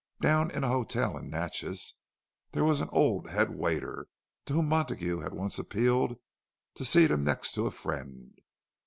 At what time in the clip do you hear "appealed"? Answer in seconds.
5.59-6.15